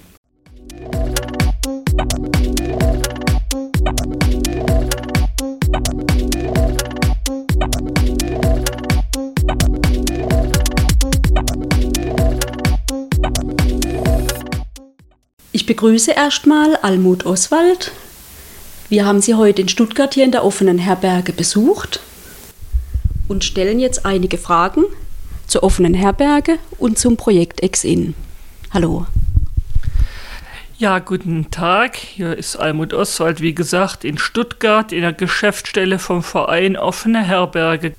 [15.54, 17.92] Ich begrüße erstmal Almut Oswald.
[18.88, 22.00] Wir haben Sie heute in Stuttgart hier in der offenen Herberge besucht
[23.28, 24.86] und stellen jetzt einige Fragen
[25.48, 28.14] zur offenen Herberge und zum Projekt Ex-In.
[28.74, 29.06] Hallo.
[30.78, 31.98] Ja, guten Tag.
[31.98, 37.94] Hier ist Almut Oswald, wie gesagt, in Stuttgart in der Geschäftsstelle vom Verein Offene Herberge.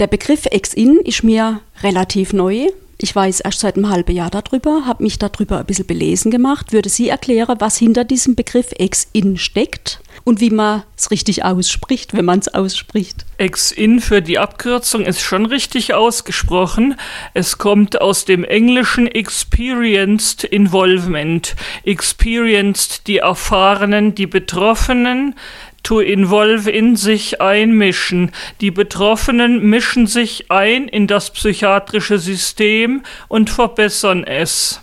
[0.00, 2.66] Der Begriff Ex-In ist mir relativ neu.
[3.02, 6.72] Ich weiß erst seit einem halben Jahr darüber, habe mich darüber ein bisschen belesen gemacht.
[6.72, 12.12] Würde sie erklären, was hinter diesem Begriff Ex-In steckt und wie man es richtig ausspricht,
[12.12, 13.24] wenn man es ausspricht?
[13.38, 16.94] Ex-In für die Abkürzung ist schon richtig ausgesprochen.
[17.32, 21.56] Es kommt aus dem englischen Experienced Involvement.
[21.84, 25.36] Experienced die Erfahrenen, die Betroffenen,
[25.82, 28.32] to involve in sich einmischen.
[28.60, 34.80] Die Betroffenen mischen sich ein in das psychiatrische System und verbessern es.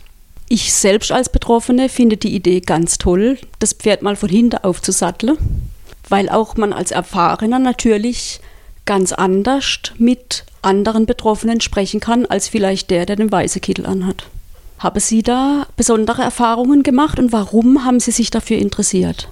[0.49, 5.37] Ich selbst als Betroffene finde die Idee ganz toll, das Pferd mal von hinten aufzusatteln,
[6.07, 8.39] weil auch man als Erfahrener natürlich
[8.85, 14.23] ganz anders mit anderen Betroffenen sprechen kann, als vielleicht der, der den weißen Kittel anhat.
[14.79, 19.27] Haben Sie da besondere Erfahrungen gemacht und warum haben Sie sich dafür interessiert?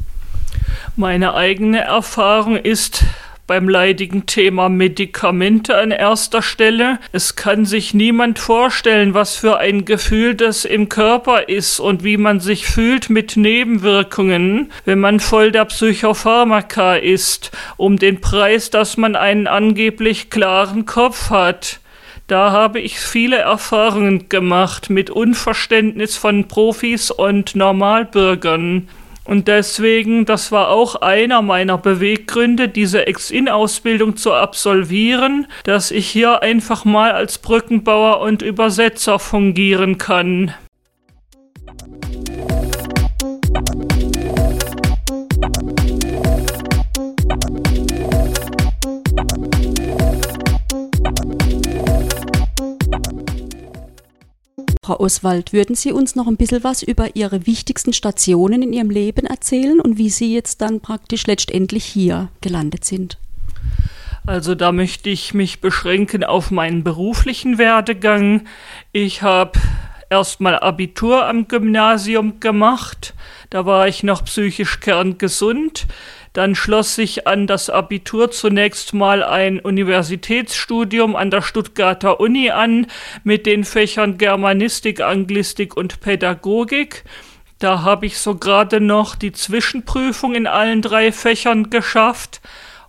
[0.96, 3.03] Meine eigene Erfahrung ist
[3.47, 7.00] beim leidigen Thema Medikamente an erster Stelle.
[7.12, 12.18] Es kann sich niemand vorstellen, was für ein Gefühl das im Körper ist und wie
[12.18, 18.97] man sich fühlt mit Nebenwirkungen, wenn man voll der Psychopharmaka ist, um den Preis, dass
[18.97, 21.80] man einen angeblich klaren Kopf hat.
[22.28, 28.88] Da habe ich viele Erfahrungen gemacht mit Unverständnis von Profis und Normalbürgern.
[29.25, 36.44] Und deswegen, das war auch einer meiner Beweggründe, diese Ex-In-Ausbildung zu absolvieren, dass ich hier
[36.44, 40.53] einfach mal als Brückenbauer und Übersetzer fungieren kann.
[54.85, 58.91] Frau Oswald, würden Sie uns noch ein bisschen was über Ihre wichtigsten Stationen in Ihrem
[58.91, 63.18] Leben erzählen und wie Sie jetzt dann praktisch letztendlich hier gelandet sind?
[64.28, 68.45] Also da möchte ich mich beschränken auf meinen beruflichen Werdegang.
[68.91, 69.53] Ich habe
[70.09, 73.13] erstmal Abitur am Gymnasium gemacht.
[73.49, 75.88] Da war ich noch psychisch kerngesund.
[76.33, 82.88] Dann schloss sich an das Abitur zunächst mal ein Universitätsstudium an der Stuttgarter Uni an
[83.23, 87.05] mit den Fächern Germanistik, Anglistik und Pädagogik.
[87.59, 92.41] Da habe ich so gerade noch die Zwischenprüfung in allen drei Fächern geschafft.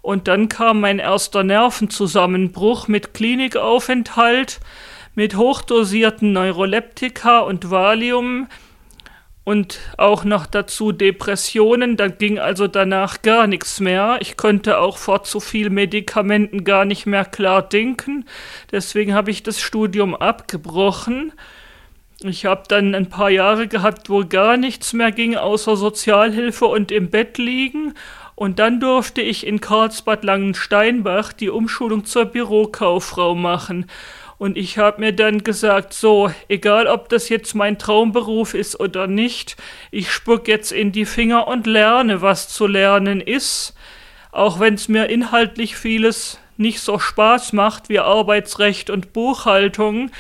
[0.03, 4.61] Und dann kam mein erster Nervenzusammenbruch mit Klinikaufenthalt,
[5.17, 8.47] mit hochdosierten Neuroleptika und Valium,
[9.47, 11.97] und auch noch dazu Depressionen.
[11.97, 14.19] Dann ging also danach gar nichts mehr.
[14.21, 18.25] Ich konnte auch vor zu viel Medikamenten gar nicht mehr klar denken.
[18.73, 21.33] Deswegen habe ich das Studium abgebrochen.
[22.25, 26.91] Ich habe dann ein paar Jahre gehabt, wo gar nichts mehr ging, außer Sozialhilfe und
[26.91, 27.95] im Bett liegen.
[28.35, 33.87] Und dann durfte ich in Karlsbad Langensteinbach die Umschulung zur Bürokauffrau machen.
[34.39, 39.07] Und ich habe mir dann gesagt, so, egal ob das jetzt mein Traumberuf ist oder
[39.07, 39.57] nicht,
[39.91, 43.75] ich spuck jetzt in die Finger und lerne, was zu lernen ist,
[44.33, 50.11] auch wenn es mir inhaltlich vieles nicht so Spaß macht wie Arbeitsrecht und Buchhaltung.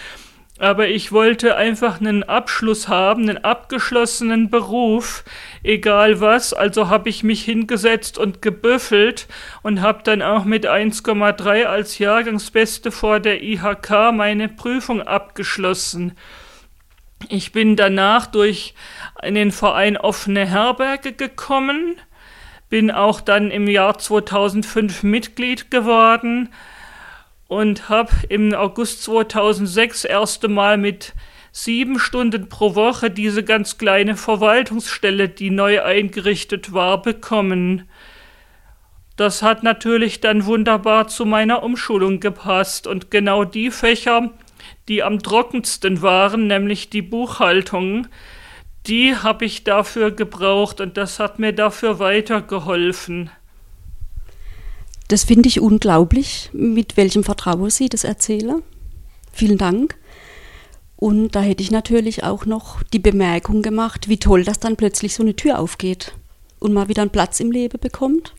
[0.58, 5.22] Aber ich wollte einfach einen Abschluss haben, einen abgeschlossenen Beruf,
[5.62, 6.54] egal was.
[6.54, 9.28] Also habe ich mich hingesetzt und gebüffelt
[9.62, 16.16] und habe dann auch mit 1,3 als Jahrgangsbeste vor der IHK meine Prüfung abgeschlossen.
[17.28, 18.74] Ich bin danach durch
[19.22, 21.96] den Verein Offene Herberge gekommen,
[22.70, 26.48] bin auch dann im Jahr 2005 Mitglied geworden
[27.48, 31.14] und habe im August 2006 erste Mal mit
[31.52, 37.88] sieben Stunden pro Woche diese ganz kleine Verwaltungsstelle, die neu eingerichtet war, bekommen.
[39.16, 44.30] Das hat natürlich dann wunderbar zu meiner Umschulung gepasst und genau die Fächer,
[44.88, 48.08] die am trockensten waren, nämlich die Buchhaltung,
[48.86, 53.30] die habe ich dafür gebraucht und das hat mir dafür weitergeholfen.
[55.08, 58.62] Das finde ich unglaublich, mit welchem Vertrauen Sie das erzählen.
[59.32, 59.96] Vielen Dank.
[60.96, 65.14] Und da hätte ich natürlich auch noch die Bemerkung gemacht, wie toll, dass dann plötzlich
[65.14, 66.14] so eine Tür aufgeht
[66.58, 68.34] und mal wieder einen Platz im Leben bekommt.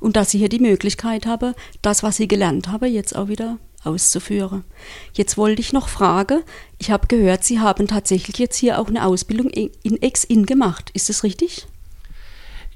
[0.00, 3.58] Und dass ich hier die Möglichkeit habe, das, was ich gelernt habe, jetzt auch wieder
[3.84, 4.64] auszuführen.
[5.12, 6.42] Jetzt wollte ich noch fragen,
[6.78, 10.90] ich habe gehört, Sie haben tatsächlich jetzt hier auch eine Ausbildung in Ex-In gemacht.
[10.94, 11.66] Ist das richtig?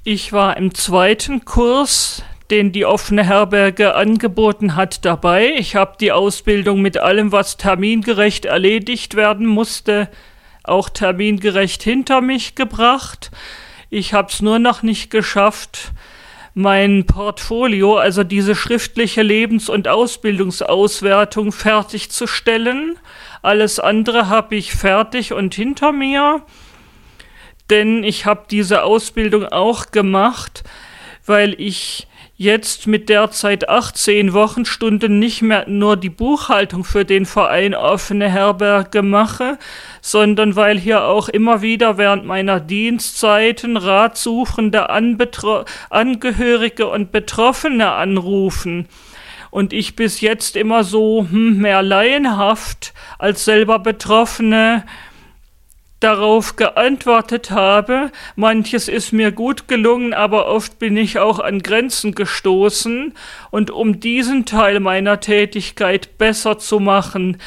[0.03, 5.53] Ich war im zweiten Kurs, den die offene Herberge angeboten hat, dabei.
[5.57, 10.09] Ich habe die Ausbildung mit allem, was termingerecht erledigt werden musste,
[10.63, 13.31] auch termingerecht hinter mich gebracht.
[13.89, 15.91] Ich habe es nur noch nicht geschafft,
[16.53, 22.97] mein Portfolio, also diese schriftliche Lebens- und Ausbildungsauswertung fertigzustellen.
[23.43, 26.41] Alles andere habe ich fertig und hinter mir,
[27.69, 30.63] denn ich habe diese Ausbildung auch gemacht,
[31.27, 32.07] weil ich
[32.37, 39.01] jetzt mit derzeit 18 Wochenstunden nicht mehr nur die Buchhaltung für den Verein offene Herberge
[39.01, 39.57] mache,
[40.01, 48.87] sondern weil hier auch immer wieder während meiner Dienstzeiten Ratsuchende Anbetro Angehörige und Betroffene anrufen.
[49.49, 54.83] Und ich bis jetzt immer so hm, mehr laienhaft als selber Betroffene
[55.99, 58.11] darauf geantwortet habe.
[58.35, 63.13] Manches ist mir gut gelungen, aber oft bin ich auch an Grenzen gestoßen.
[63.51, 67.37] Und um diesen Teil meiner Tätigkeit besser zu machen,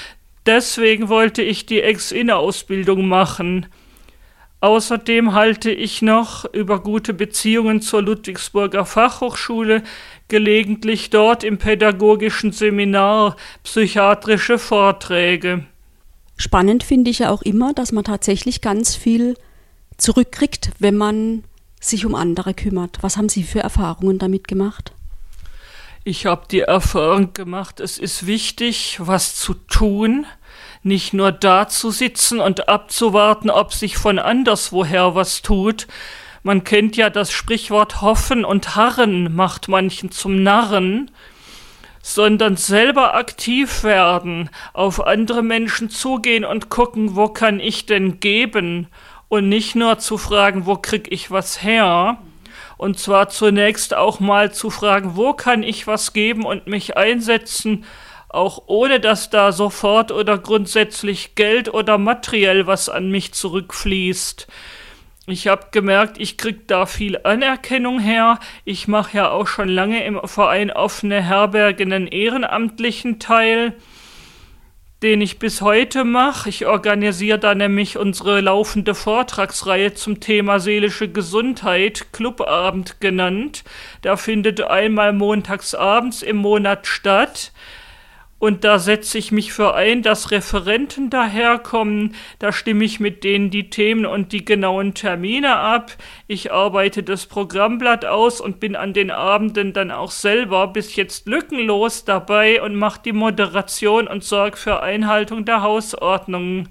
[0.46, 3.66] deswegen wollte ich die Ex-In-Ausbildung machen.
[4.62, 9.82] Außerdem halte ich noch über gute Beziehungen zur Ludwigsburger Fachhochschule
[10.28, 15.64] gelegentlich dort im pädagogischen Seminar psychiatrische Vorträge.
[16.40, 19.36] Spannend finde ich ja auch immer, dass man tatsächlich ganz viel
[19.98, 21.44] zurückkriegt, wenn man
[21.82, 22.96] sich um andere kümmert.
[23.02, 24.92] Was haben Sie für Erfahrungen damit gemacht?
[26.02, 30.24] Ich habe die Erfahrung gemacht, es ist wichtig, was zu tun,
[30.82, 35.88] nicht nur da zu sitzen und abzuwarten, ob sich von anderswoher was tut.
[36.42, 41.10] Man kennt ja das Sprichwort Hoffen und Harren macht manchen zum Narren
[42.02, 48.88] sondern selber aktiv werden, auf andere Menschen zugehen und gucken, wo kann ich denn geben
[49.28, 52.18] und nicht nur zu fragen, wo krieg ich was her,
[52.80, 57.84] und zwar zunächst auch mal zu fragen, wo kann ich was geben und mich einsetzen,
[58.30, 64.46] auch ohne dass da sofort oder grundsätzlich Geld oder materiell was an mich zurückfließt.
[65.30, 68.40] Ich habe gemerkt, ich krieg da viel Anerkennung her.
[68.64, 73.74] Ich mache ja auch schon lange im Verein Offene Herberge einen ehrenamtlichen Teil,
[75.02, 76.48] den ich bis heute mache.
[76.48, 83.62] Ich organisiere da nämlich unsere laufende Vortragsreihe zum Thema seelische Gesundheit, Clubabend genannt.
[84.02, 87.52] Da findet einmal montags abends im Monat statt.
[88.40, 92.14] Und da setze ich mich für ein, dass Referenten daherkommen.
[92.38, 95.92] Da stimme ich mit denen die Themen und die genauen Termine ab.
[96.26, 101.28] Ich arbeite das Programmblatt aus und bin an den Abenden dann auch selber bis jetzt
[101.28, 106.70] lückenlos dabei und mache die Moderation und sorge für Einhaltung der Hausordnungen.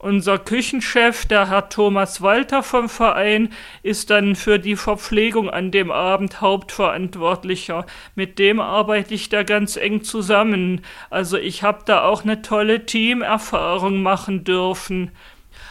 [0.00, 3.48] Unser Küchenchef, der Herr Thomas Walter vom Verein,
[3.82, 7.84] ist dann für die Verpflegung an dem Abend Hauptverantwortlicher.
[8.14, 10.82] Mit dem arbeite ich da ganz eng zusammen.
[11.10, 15.10] Also ich habe da auch eine tolle Teamerfahrung machen dürfen.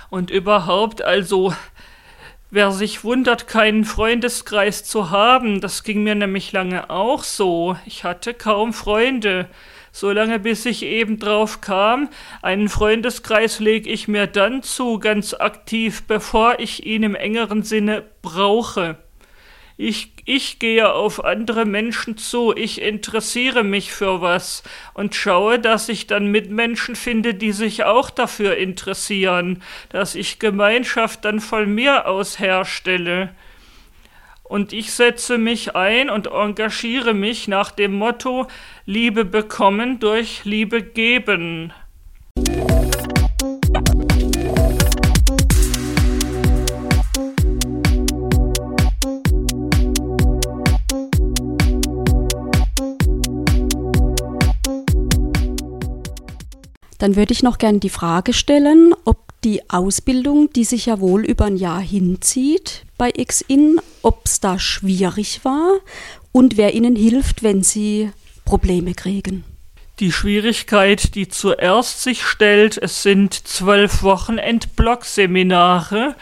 [0.10, 1.54] Und überhaupt, also
[2.50, 7.76] Wer sich wundert, keinen Freundeskreis zu haben, das ging mir nämlich lange auch so.
[7.86, 9.50] Ich hatte kaum Freunde
[10.00, 12.10] solange bis ich eben drauf kam,
[12.42, 18.04] einen Freundeskreis lege ich mir dann zu, ganz aktiv, bevor ich ihn im engeren Sinne
[18.22, 18.98] brauche.
[19.80, 24.64] Ich, ich gehe auf andere Menschen zu, ich interessiere mich für was
[24.96, 31.26] und schaue, dass ich dann Mitmenschen finde, die sich auch dafür interessieren, dass ich Gemeinschaft
[31.26, 33.36] dann von mir aus herstelle.
[34.50, 38.48] Und ich setze mich ein und engagiere mich nach dem Motto
[38.86, 41.74] Liebe bekommen durch Liebe geben.
[57.00, 61.24] Dann würde ich noch gerne die Frage stellen, ob die Ausbildung, die sich ja wohl
[61.24, 65.78] über ein Jahr hinzieht bei XIN, ob es da schwierig war
[66.34, 68.12] und wer ihnen hilft, wenn sie
[68.44, 69.46] Probleme kriegen.
[70.02, 76.18] Die Schwierigkeit, die zuerst sich stellt, es sind zwölf Wochenend-Blockseminare,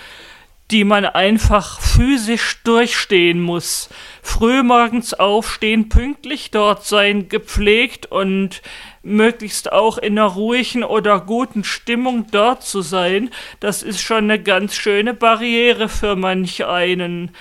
[0.70, 3.90] die man einfach physisch durchstehen muss.
[4.22, 8.62] Frühmorgens aufstehen, pünktlich dort sein, gepflegt und
[9.06, 14.42] möglichst auch in einer ruhigen oder guten Stimmung dort zu sein, das ist schon eine
[14.42, 17.32] ganz schöne Barriere für manch einen.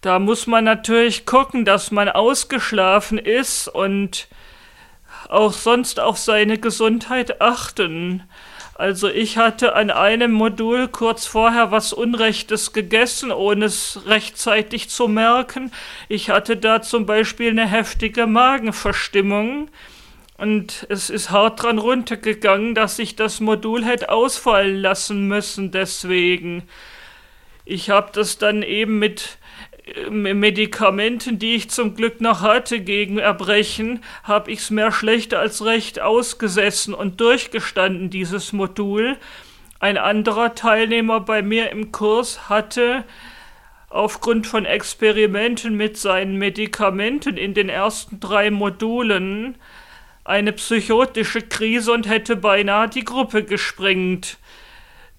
[0.00, 4.28] Da muss man natürlich gucken, dass man ausgeschlafen ist und
[5.28, 8.22] auch sonst auf seine Gesundheit achten.
[8.74, 15.08] Also ich hatte an einem Modul kurz vorher was Unrechtes gegessen, ohne es rechtzeitig zu
[15.08, 15.70] merken.
[16.08, 19.68] Ich hatte da zum Beispiel eine heftige Magenverstimmung.
[20.36, 26.64] Und es ist hart dran runtergegangen, dass ich das Modul hätte ausfallen lassen müssen deswegen.
[27.64, 29.38] Ich habe das dann eben mit
[30.10, 35.64] Medikamenten, die ich zum Glück noch hatte gegen Erbrechen, habe ich es mehr schlecht als
[35.64, 39.16] recht ausgesessen und durchgestanden, dieses Modul.
[39.78, 43.04] Ein anderer Teilnehmer bei mir im Kurs hatte
[43.90, 49.56] aufgrund von Experimenten mit seinen Medikamenten in den ersten drei Modulen
[50.24, 54.38] eine psychotische Krise und hätte beinahe die Gruppe gesprengt.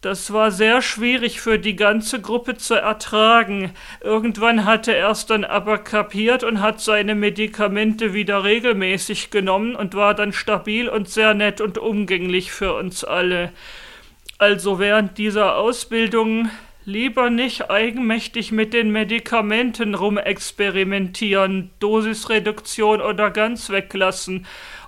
[0.02, 3.72] Das war sehr schwierig für die ganze Gruppe zu ertragen.
[4.02, 9.96] Irgendwann hatte er es dann aber kapiert und hat seine Medikamente wieder regelmäßig genommen und
[9.96, 13.52] war dann stabil und sehr nett und umgänglich für uns alle.
[14.38, 16.50] Also während dieser Ausbildung
[16.84, 24.46] lieber nicht eigenmächtig mit den Medikamenten rumexperimentieren, Dosisreduktion oder ganz weglassen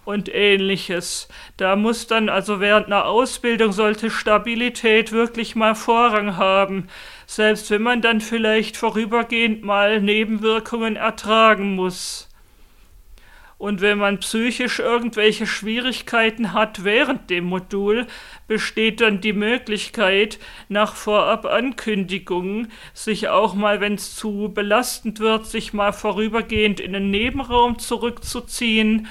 [0.07, 1.27] und ähnliches.
[1.57, 6.87] Da muss dann also während einer Ausbildung sollte Stabilität wirklich mal Vorrang haben,
[7.25, 12.29] selbst wenn man dann vielleicht vorübergehend mal Nebenwirkungen ertragen muss.
[13.57, 18.07] Und wenn man psychisch irgendwelche Schwierigkeiten hat während dem Modul,
[18.47, 25.73] besteht dann die Möglichkeit, nach Vorabankündigungen sich auch mal, wenn es zu belastend wird, sich
[25.73, 29.07] mal vorübergehend in den Nebenraum zurückzuziehen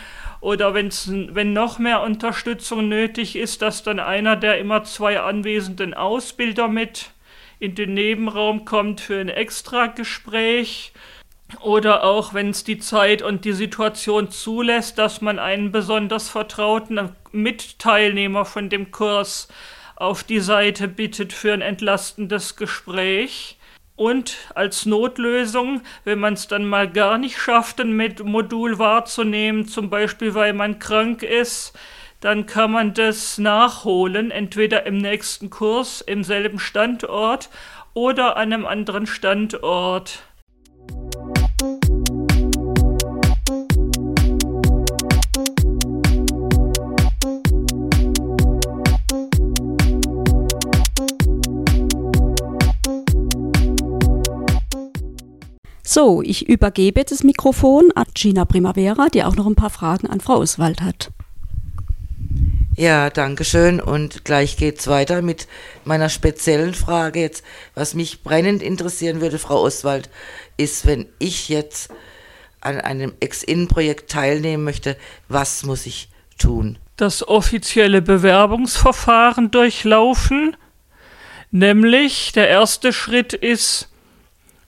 [0.46, 5.92] oder wenn's, wenn noch mehr Unterstützung nötig ist, dass dann einer der immer zwei anwesenden
[5.92, 7.10] Ausbilder mit
[7.58, 10.92] in den Nebenraum kommt für ein Extragespräch.
[11.62, 17.10] Oder auch, wenn es die Zeit und die Situation zulässt, dass man einen besonders vertrauten
[17.32, 19.48] Mitteilnehmer von dem Kurs
[19.96, 23.58] auf die Seite bittet für ein entlastendes Gespräch.
[23.96, 29.88] Und als Notlösung, wenn man es dann mal gar nicht schafft, ein Modul wahrzunehmen, zum
[29.88, 31.72] Beispiel weil man krank ist,
[32.20, 37.48] dann kann man das nachholen, entweder im nächsten Kurs im selben Standort
[37.94, 40.22] oder an einem anderen Standort.
[55.88, 60.21] So, ich übergebe das Mikrofon an Gina Primavera, die auch noch ein paar Fragen an
[60.21, 61.12] Frau Oswald hat.
[62.76, 63.81] Ja, danke schön.
[63.81, 65.47] Und gleich geht's weiter mit
[65.85, 67.45] meiner speziellen Frage jetzt.
[67.75, 70.11] Was mich brennend interessieren würde, Frau Oswald,
[70.57, 71.90] ist, wenn ich jetzt
[72.61, 74.97] an einem Ex-In-Projekt teilnehmen möchte,
[75.28, 76.81] was muss ich tun?
[76.97, 80.57] Das offizielle Bewerbungsverfahren durchlaufen.
[81.52, 83.88] Nämlich, der erste Schritt ist,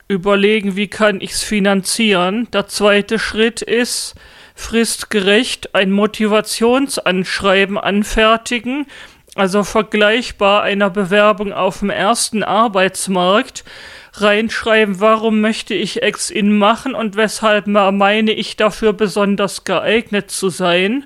[0.09, 2.49] überlegen, wie kann ich es finanzieren.
[2.51, 4.15] Der zweite Schritt ist,
[4.55, 8.87] fristgerecht ein Motivationsanschreiben anfertigen,
[9.35, 13.63] also vergleichbar einer Bewerbung auf dem ersten Arbeitsmarkt,
[14.13, 21.05] reinschreiben, warum möchte ich Ex-In machen und weshalb meine ich dafür besonders geeignet zu sein.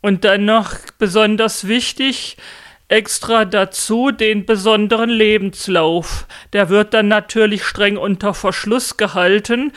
[0.00, 2.36] Und dann noch besonders wichtig,
[2.92, 6.26] extra dazu den besonderen Lebenslauf.
[6.52, 9.72] Der wird dann natürlich streng unter Verschluss gehalten.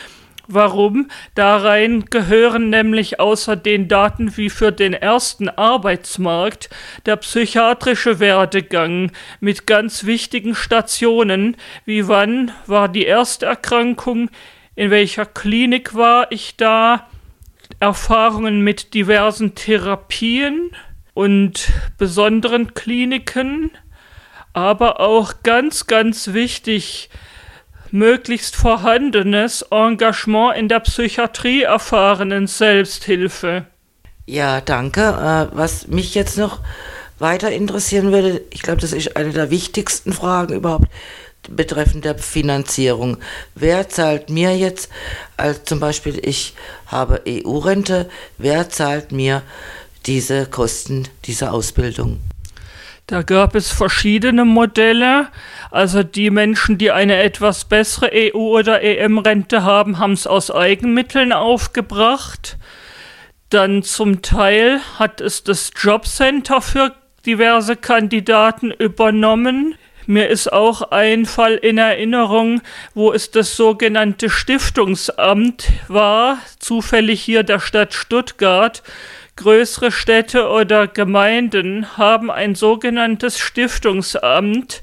[0.48, 1.10] Warum?
[1.34, 6.70] Darein gehören nämlich außer den Daten wie für den ersten Arbeitsmarkt
[7.06, 14.30] der psychiatrische Werdegang mit ganz wichtigen Stationen, wie wann war die erste Erkrankung,
[14.76, 17.08] in welcher Klinik war ich da,
[17.80, 20.72] Erfahrungen mit diversen Therapien
[21.16, 23.72] und besonderen Kliniken,
[24.54, 27.10] aber auch ganz, ganz wichtig,
[27.90, 33.66] möglichst vorhandenes Engagement in der Psychiatrie erfahrenen Selbsthilfe.
[34.26, 35.02] Ja, danke.
[35.02, 36.60] Äh, was mich jetzt noch
[37.18, 40.90] weiter interessieren würde, ich glaube, das ist eine der wichtigsten Fragen überhaupt
[41.50, 43.18] betreffend der Finanzierung.
[43.54, 44.90] Wer zahlt mir jetzt,
[45.38, 46.56] als zum Beispiel ich
[46.88, 49.44] habe EU-Rente, wer zahlt mir
[50.06, 52.20] diese Kosten dieser Ausbildung?
[53.08, 55.28] Da gab es verschiedene Modelle.
[55.70, 61.32] Also die Menschen, die eine etwas bessere EU- oder EM-Rente haben, haben es aus Eigenmitteln
[61.32, 62.58] aufgebracht.
[63.50, 66.96] Dann zum Teil hat es das Jobcenter für
[67.28, 69.76] diverse Kandidaten übernommen.
[70.08, 72.62] Mir ist auch ein Fall in Erinnerung,
[72.94, 78.84] wo es das sogenannte Stiftungsamt war, zufällig hier der Stadt Stuttgart.
[79.38, 84.82] Größere Städte oder Gemeinden haben ein sogenanntes Stiftungsamt,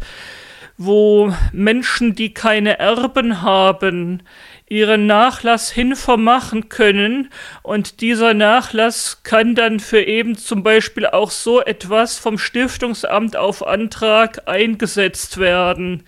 [0.77, 4.23] wo Menschen, die keine Erben haben,
[4.69, 7.31] ihren Nachlass hinvermachen können
[7.63, 13.67] und dieser Nachlass kann dann für eben zum Beispiel auch so etwas vom Stiftungsamt auf
[13.67, 16.05] Antrag eingesetzt werden.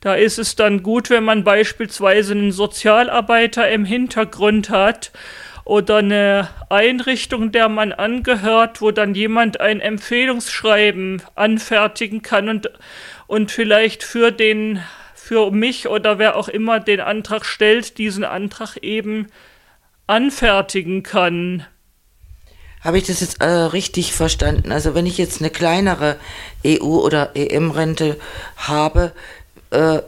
[0.00, 5.10] Da ist es dann gut, wenn man beispielsweise einen Sozialarbeiter im Hintergrund hat
[5.68, 12.70] oder eine Einrichtung, der man angehört, wo dann jemand ein Empfehlungsschreiben anfertigen kann und,
[13.26, 14.82] und vielleicht für den
[15.14, 19.26] für mich oder wer auch immer den Antrag stellt, diesen Antrag eben
[20.06, 21.66] anfertigen kann.
[22.80, 24.72] Habe ich das jetzt äh, richtig verstanden?
[24.72, 26.16] Also wenn ich jetzt eine kleinere
[26.66, 28.16] EU- oder EM-Rente
[28.56, 29.12] habe,
[29.68, 29.98] äh,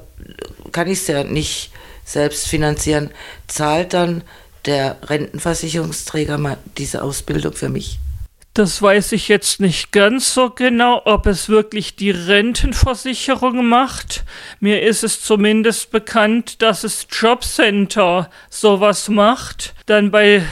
[0.72, 1.70] kann ich es ja nicht
[2.02, 3.10] selbst finanzieren.
[3.46, 4.22] Zahlt dann
[4.66, 7.98] der Rentenversicherungsträger mal diese Ausbildung für mich?
[8.54, 14.24] Das weiß ich jetzt nicht ganz so genau, ob es wirklich die Rentenversicherung macht.
[14.58, 19.74] Mir ist es zumindest bekannt, dass es Jobcenter sowas macht.
[19.86, 20.42] Dann bei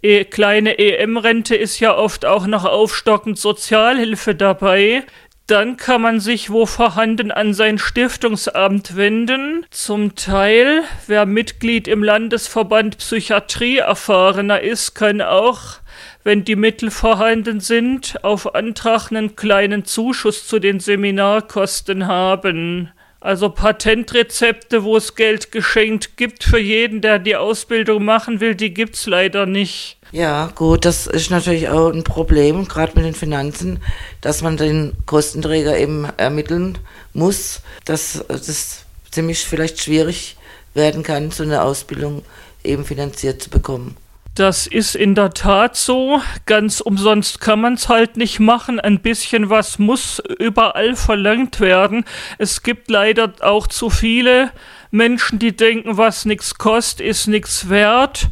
[0.00, 5.04] e kleine EM-Rente ist ja oft auch noch aufstockend Sozialhilfe dabei.
[5.50, 9.66] Dann kann man sich wo vorhanden an sein Stiftungsamt wenden.
[9.72, 15.80] Zum Teil, wer Mitglied im Landesverband Psychiatrie erfahrener ist, kann auch
[16.22, 22.92] wenn die Mittel vorhanden sind, auf Antrag einen kleinen Zuschuss zu den Seminarkosten haben.
[23.20, 28.72] Also Patentrezepte, wo es Geld geschenkt gibt für jeden, der die Ausbildung machen will, die
[28.72, 29.98] gibt's leider nicht.
[30.10, 33.80] Ja, gut, das ist natürlich auch ein Problem, gerade mit den Finanzen,
[34.22, 36.78] dass man den Kostenträger eben ermitteln
[37.12, 40.36] muss, dass das ziemlich vielleicht schwierig
[40.72, 42.22] werden kann, so eine Ausbildung
[42.64, 43.96] eben finanziert zu bekommen.
[44.34, 46.20] Das ist in der Tat so.
[46.46, 48.78] Ganz umsonst kann man es halt nicht machen.
[48.78, 52.04] Ein bisschen was muss überall verlangt werden.
[52.38, 54.52] Es gibt leider auch zu viele
[54.90, 58.28] Menschen, die denken, was nichts kostet, ist nichts wert.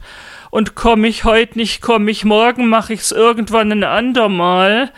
[0.51, 4.93] Und komme ich heute nicht, komme ich morgen, mache ich es irgendwann ein andermal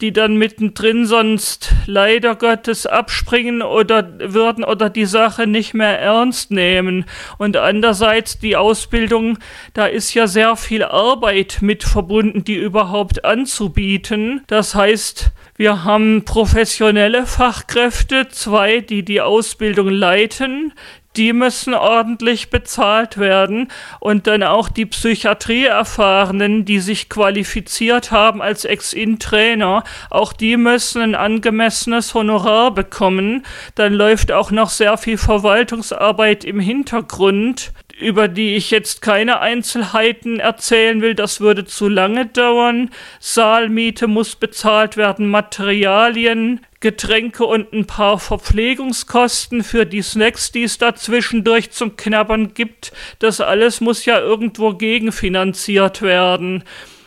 [0.00, 6.50] die dann mittendrin sonst leider Gottes abspringen oder würden oder die Sache nicht mehr ernst
[6.50, 7.04] nehmen.
[7.38, 9.38] Und andererseits die Ausbildung,
[9.72, 14.42] da ist ja sehr viel Arbeit mit verbunden, die überhaupt anzubieten.
[14.46, 20.72] Das heißt, wir haben professionelle Fachkräfte, zwei, die die Ausbildung leiten,
[21.16, 23.68] die müssen ordentlich bezahlt werden
[24.00, 31.14] und dann auch die Psychiatrieerfahrenen, die sich qualifiziert haben als Ex-In-Trainer, auch die müssen ein
[31.14, 33.44] angemessenes Honorar bekommen.
[33.74, 40.40] Dann läuft auch noch sehr viel Verwaltungsarbeit im Hintergrund über die ich jetzt keine Einzelheiten
[40.40, 42.90] erzählen will, das würde zu lange dauern.
[43.20, 50.78] Saalmiete muss bezahlt werden, Materialien, Getränke und ein paar Verpflegungskosten für die Snacks, die es
[50.78, 52.92] da zwischendurch zum Knabbern gibt.
[53.20, 56.64] Das alles muss ja irgendwo gegenfinanziert werden.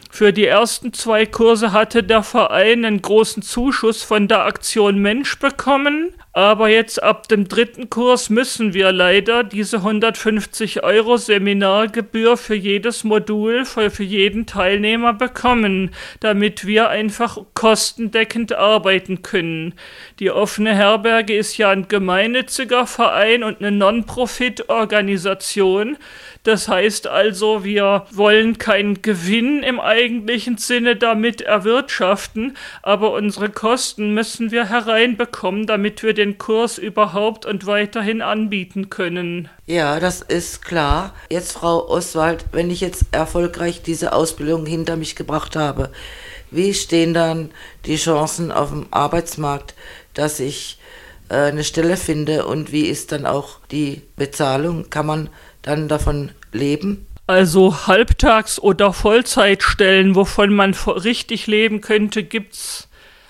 [0.09, 5.37] Für die ersten zwei Kurse hatte der Verein einen großen Zuschuss von der Aktion Mensch
[5.37, 12.53] bekommen, Aber jetzt ab dem dritten Kurs müssen wir leider diese 150 Euro Seminargebühr für
[12.53, 19.73] jedes Modul, für, für jeden Teilnehmer bekommen, damit wir einfach kostendeckend arbeiten können.
[20.19, 25.97] Die offene Herberge ist ja ein gemeinnütziger Verein und eine Non-Profit-Organisation.
[26.43, 34.13] Das heißt also, wir wollen keinen Gewinn im eigentlichen Sinne damit erwirtschaften, aber unsere Kosten
[34.13, 39.49] müssen wir hereinbekommen, damit wir den Kurs überhaupt und weiterhin anbieten können.
[39.65, 41.13] Ja, das ist klar.
[41.29, 45.91] Jetzt, Frau Oswald, wenn ich jetzt erfolgreich diese Ausbildung hinter mich gebracht habe,
[46.51, 47.51] wie stehen dann
[47.85, 49.73] die Chancen auf dem Arbeitsmarkt,
[50.13, 50.79] dass ich
[51.29, 54.89] äh, eine Stelle finde und wie ist dann auch die Bezahlung?
[54.89, 55.29] Kann man
[55.61, 57.05] dann davon leben?
[57.27, 62.86] Also Halbtags- oder Vollzeitstellen, wovon man richtig leben könnte, gibt's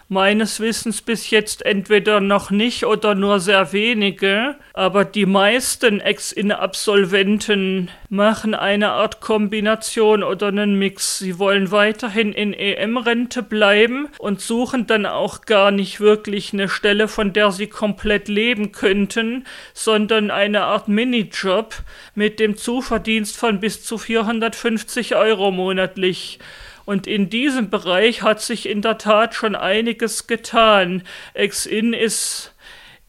[0.10, 7.90] meines Wissens bis jetzt entweder noch nicht oder nur sehr wenige, aber die meisten Ex-In-Absolventen
[8.10, 11.20] machen eine Art Kombination oder einen Mix.
[11.20, 17.10] Sie wollen weiterhin in EM-Rente bleiben und suchen dann auch gar nicht wirklich eine Stelle,
[17.10, 21.76] von der sie komplett leben könnten, sondern eine Art Minijob
[22.16, 26.40] mit dem Zuverdienst von bis zu 450 Euro monatlich.
[26.88, 31.04] Und in diesem Bereich hat sich in der Tat schon einiges getan.
[31.34, 32.56] Ex-In ist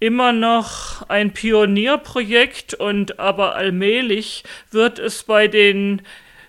[0.00, 6.02] immer noch ein Pionierprojekt und aber allmählich wird es bei den,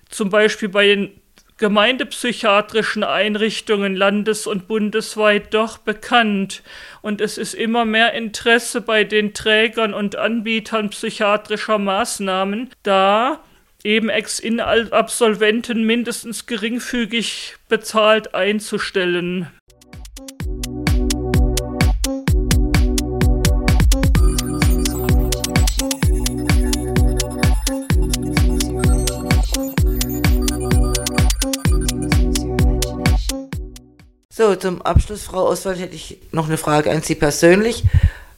[0.09, 1.21] zum Beispiel bei den
[1.57, 6.63] gemeindepsychiatrischen Einrichtungen landes- und bundesweit doch bekannt.
[7.03, 13.43] Und es ist immer mehr Interesse bei den Trägern und Anbietern psychiatrischer Maßnahmen da,
[13.83, 19.47] eben Ex-In-Absolventen mindestens geringfügig bezahlt einzustellen.
[34.31, 37.83] So, zum Abschluss, Frau Oswald, hätte ich noch eine Frage an Sie persönlich.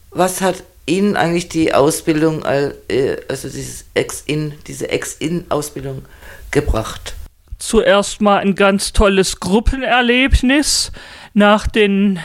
[0.09, 6.05] Was hat Ihnen eigentlich die Ausbildung, äh, also dieses Ex-In, diese Ex-In-Ausbildung
[6.49, 7.13] gebracht?
[7.59, 10.91] Zuerst mal ein ganz tolles Gruppenerlebnis.
[11.33, 12.19] Nach den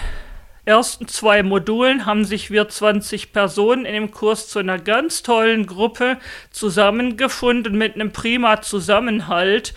[0.65, 5.67] ersten zwei Modulen haben sich wir 20 Personen in dem Kurs zu einer ganz tollen
[5.67, 6.19] Gruppe
[6.51, 9.75] zusammengefunden mit einem prima Zusammenhalt.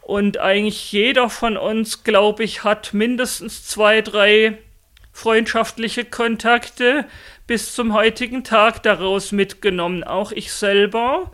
[0.00, 4.58] Und eigentlich jeder von uns, glaube ich, hat mindestens zwei, drei
[5.12, 7.06] freundschaftliche Kontakte
[7.46, 11.30] bis zum heutigen Tag daraus mitgenommen, auch ich selber.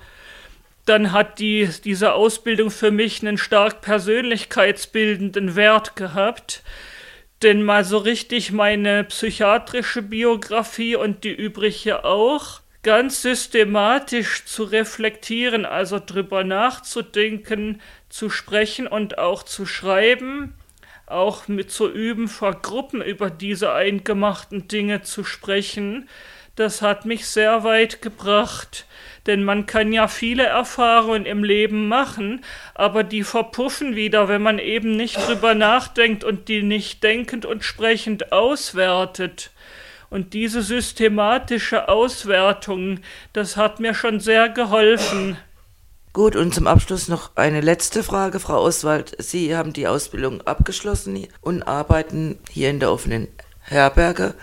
[0.87, 6.63] Dann hat die, diese Ausbildung für mich einen stark persönlichkeitsbildenden Wert gehabt.
[7.43, 15.65] Denn mal so richtig meine psychiatrische Biografie und die übrige auch ganz systematisch zu reflektieren,
[15.65, 20.55] also drüber nachzudenken, zu sprechen und auch zu schreiben,
[21.11, 26.09] auch mit zu üben, vor Gruppen über diese eingemachten Dinge zu sprechen,
[26.57, 28.87] das hat mich sehr weit gebracht.
[29.27, 32.45] Denn man kann ja viele Erfahrungen im Leben machen,
[32.75, 37.65] aber die verpuffen wieder, wenn man eben nicht drüber nachdenkt und die nicht denkend und
[37.65, 39.51] sprechend auswertet.
[40.09, 43.01] Und diese systematische Auswertung,
[43.33, 45.37] das hat mir schon sehr geholfen.
[46.13, 49.15] Gut, und zum Abschluss noch eine letzte Frage, Frau Oswald.
[49.23, 53.29] Sie haben die Ausbildung abgeschlossen und arbeiten hier in der offenen
[53.61, 54.35] Herberge.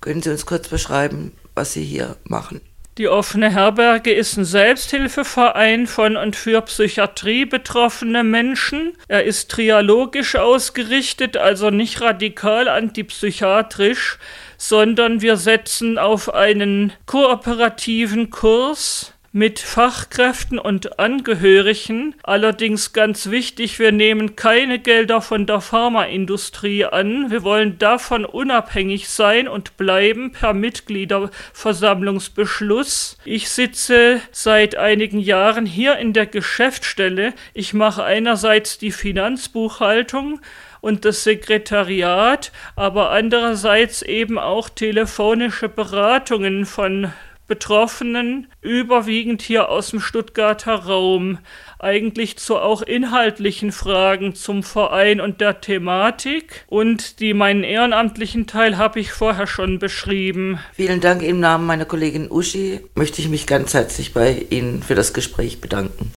[0.00, 2.60] Können Sie uns kurz beschreiben, was Sie hier machen?
[2.98, 8.92] Die offene Herberge ist ein Selbsthilfeverein von und für Psychiatrie betroffene Menschen.
[9.08, 14.18] Er ist trialogisch ausgerichtet, also nicht radikal antipsychiatrisch,
[14.56, 22.14] sondern wir setzen auf einen kooperativen Kurs mit Fachkräften und Angehörigen.
[22.22, 27.30] Allerdings ganz wichtig, wir nehmen keine Gelder von der Pharmaindustrie an.
[27.30, 33.16] Wir wollen davon unabhängig sein und bleiben per Mitgliederversammlungsbeschluss.
[33.24, 37.32] Ich sitze seit einigen Jahren hier in der Geschäftsstelle.
[37.54, 40.40] Ich mache einerseits die Finanzbuchhaltung,
[40.82, 47.12] und das Sekretariat, aber andererseits eben auch telefonische Beratungen von
[47.52, 51.36] Betroffenen, überwiegend hier aus dem Stuttgarter Raum,
[51.78, 56.64] eigentlich zu auch inhaltlichen Fragen zum Verein und der Thematik.
[56.68, 60.60] Und die meinen ehrenamtlichen Teil habe ich vorher schon beschrieben.
[60.72, 62.80] Vielen Dank im Namen meiner Kollegin Uschi.
[62.94, 66.10] Möchte ich mich ganz herzlich bei Ihnen für das Gespräch bedanken.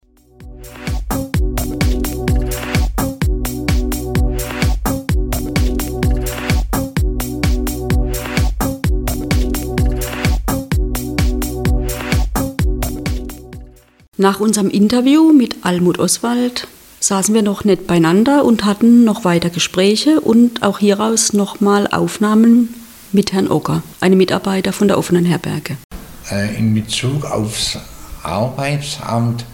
[14.16, 16.68] Nach unserem Interview mit Almut Oswald
[17.00, 22.72] saßen wir noch nicht beieinander und hatten noch weiter Gespräche und auch hieraus nochmal Aufnahmen
[23.10, 25.76] mit Herrn Ocker, einem Mitarbeiter von der offenen Herberge.
[26.30, 27.76] Äh, in Bezug aufs
[28.22, 29.44] Arbeitsamt,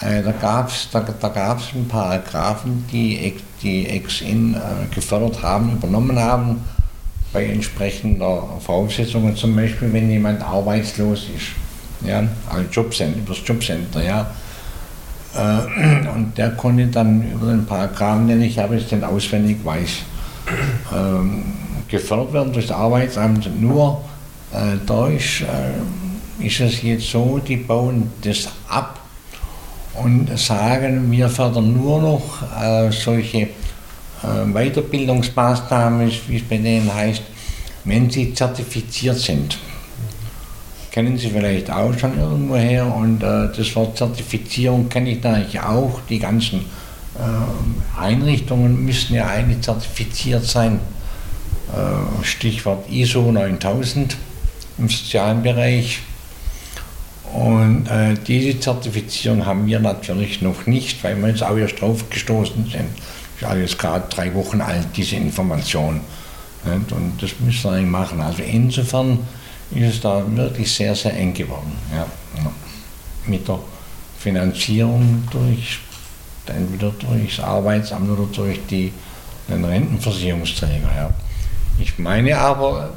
[0.00, 5.44] äh, da gab es da, da gab's ein paar Paragraphen, die die Ex-In äh, gefördert
[5.44, 6.64] haben, übernommen haben,
[7.32, 11.65] bei entsprechender Voraussetzungen, zum Beispiel wenn jemand arbeitslos ist,
[12.04, 14.30] ja, als Jobcenter, über das Jobcenter, ja.
[16.14, 19.90] Und der konnte dann über den Paragraphen, den ich habe, jetzt den auswendig weiß,
[20.94, 21.44] ähm,
[21.88, 23.60] gefördert werden durch das Arbeitsamt.
[23.60, 24.02] Nur
[24.52, 29.00] äh, dadurch äh, ist es jetzt so, die bauen das ab
[29.94, 33.48] und sagen, wir fördern nur noch äh, solche äh,
[34.52, 37.22] Weiterbildungsmaßnahmen, wie es bei denen heißt,
[37.84, 39.58] wenn sie zertifiziert sind.
[40.96, 46.00] Kennen Sie vielleicht auch schon irgendwoher und äh, das Wort Zertifizierung kenne ich natürlich auch.
[46.08, 46.60] Die ganzen
[47.18, 50.80] äh, Einrichtungen müssen ja eigentlich zertifiziert sein.
[51.70, 54.16] Äh, Stichwort ISO 9000
[54.78, 56.00] im sozialen Bereich.
[57.30, 62.08] Und äh, diese Zertifizierung haben wir natürlich noch nicht, weil wir jetzt auch erst drauf
[62.08, 62.88] gestoßen sind.
[63.34, 66.00] Das ist alles gerade drei Wochen alt, diese Information.
[66.64, 68.22] Und das müssen wir eigentlich machen.
[68.22, 69.18] Also insofern
[69.70, 71.72] ist es da wirklich sehr, sehr eng geworden.
[71.94, 72.06] Ja.
[73.26, 73.58] Mit der
[74.18, 75.78] Finanzierung durch,
[76.46, 78.92] entweder durch das Arbeitsamt oder durch die,
[79.48, 80.90] den Rentenversicherungsträger.
[80.96, 81.10] Ja.
[81.78, 82.90] Ich meine aber,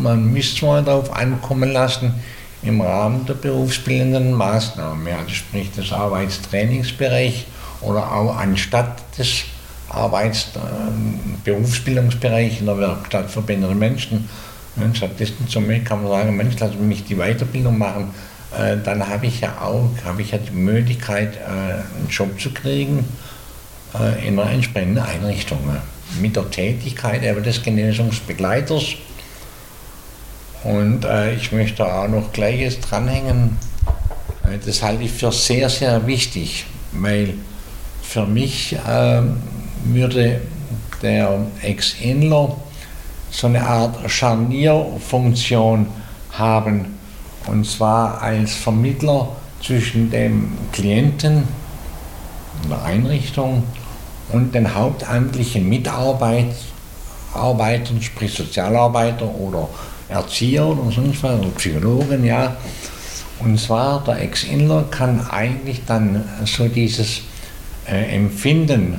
[0.00, 2.14] man müsste mal darauf ankommen lassen,
[2.62, 7.44] im Rahmen der berufsbildenden Maßnahmen, ja, das sprich des Arbeitstrainingsbereichs
[7.80, 9.42] oder auch anstatt des
[9.88, 11.50] Arbeits-, äh,
[12.58, 14.28] in der Werkstatt für behinderte Menschen.
[14.76, 18.14] Und stattdessen zum Beispiel kann man sagen, Mensch, lass mich die Weiterbildung machen,
[18.58, 22.52] äh, dann habe ich ja auch habe ich ja die Möglichkeit, äh, einen Job zu
[22.52, 23.04] kriegen
[23.94, 25.58] äh, in einer entsprechenden Einrichtung
[26.20, 28.94] mit der Tätigkeit eben des Genesungsbegleiters.
[30.64, 33.58] Und äh, ich möchte auch noch Gleiches dranhängen.
[34.44, 37.34] Äh, das halte ich für sehr, sehr wichtig, weil
[38.02, 39.22] für mich äh,
[39.84, 40.40] würde
[41.02, 42.56] der Ex-Inler
[43.32, 45.86] so eine Art Scharnierfunktion
[46.32, 46.98] haben,
[47.46, 49.28] und zwar als Vermittler
[49.60, 51.48] zwischen dem Klienten
[52.70, 53.64] der Einrichtung
[54.28, 56.54] und den hauptamtlichen Mitarbeitern,
[58.00, 59.68] sprich Sozialarbeiter oder
[60.08, 62.56] Erzieher oder sonst was, oder Psychologen, ja.
[63.40, 67.22] Und zwar der Ex-Inler kann eigentlich dann so dieses
[67.88, 68.98] äh, Empfinden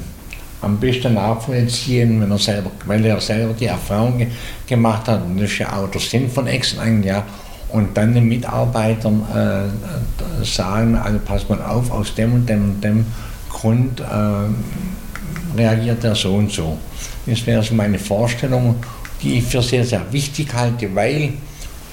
[0.63, 4.27] am besten nachvollziehen, wenn er selber, weil er selber die Erfahrung ge
[4.67, 7.23] gemacht hat, auch der Sinn von Ex-Inler, ja.
[7.69, 12.83] Und dann den Mitarbeitern äh, sagen, also pass mal auf, aus dem und dem und
[12.83, 13.05] dem
[13.49, 16.77] Grund äh, reagiert er so und so.
[17.25, 18.75] Das wäre so meine Vorstellung,
[19.21, 21.33] die ich für sehr, sehr wichtig halte, weil,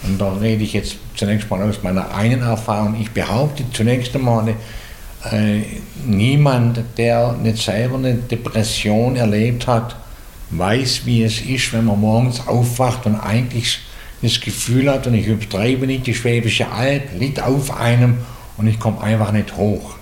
[0.02, 4.48] und da rede ich jetzt zunächst mal aus meiner eigenen Erfahrung, ich behaupte zunächst einmal,
[4.48, 4.54] äh,
[6.06, 9.96] niemand, der nicht selber eine Depression erlebt hat,
[10.50, 13.80] weiß, wie es ist, wenn man morgens aufwacht und eigentlich
[14.22, 18.18] das Gefühl hat, und ich übertreibe nicht, die Schwäbische Alb liegt auf einem
[18.56, 19.96] und ich komme einfach nicht hoch.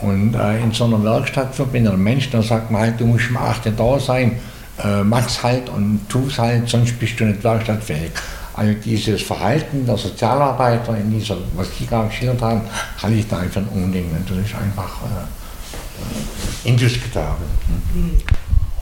[0.00, 3.30] Und äh, in so einer Werkstatt für behinderte Menschen, da sagt man halt, du musst
[3.30, 4.38] um 8 Uhr da sein,
[4.82, 8.12] äh, mach's halt und tu's halt, sonst bist du nicht werkstattfähig.
[8.58, 12.62] Also dieses Verhalten der Sozialarbeiter in dieser, was die gerade geschildert haben,
[13.00, 14.10] halte ich da einfach ein Unding.
[14.28, 17.46] Das ist einfach äh, indiskutabel.